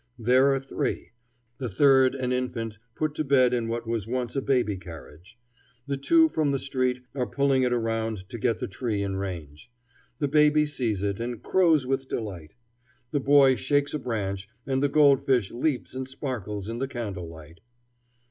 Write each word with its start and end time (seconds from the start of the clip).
There 0.17 0.51
are 0.55 0.59
three 0.59 1.11
the 1.59 1.69
third 1.69 2.15
an 2.15 2.31
infant, 2.31 2.79
put 2.95 3.13
to 3.13 3.23
bed 3.23 3.53
in 3.53 3.67
what 3.67 3.85
was 3.85 4.07
once 4.07 4.35
a 4.35 4.41
baby 4.41 4.75
carriage. 4.75 5.37
The 5.85 5.95
two 5.95 6.27
from 6.27 6.51
the 6.51 6.57
street 6.57 7.01
are 7.13 7.27
pulling 7.27 7.61
it 7.61 7.71
around 7.71 8.27
to 8.29 8.39
get 8.39 8.57
the 8.57 8.67
tree 8.67 9.03
in 9.03 9.17
range. 9.17 9.69
The 10.17 10.27
baby 10.27 10.65
sees 10.65 11.03
it, 11.03 11.19
and 11.19 11.43
crows 11.43 11.85
with 11.85 12.07
delight. 12.09 12.55
The 13.11 13.19
boy 13.19 13.53
shakes 13.53 13.93
a 13.93 13.99
branch, 13.99 14.49
and 14.65 14.81
the 14.81 14.89
goldfish 14.89 15.51
leaps 15.51 15.93
and 15.93 16.07
sparkles 16.07 16.67
in 16.67 16.79
the 16.79 16.87
candle 16.87 17.29
light. 17.29 17.59